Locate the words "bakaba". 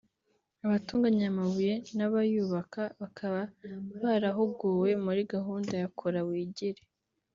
3.01-3.39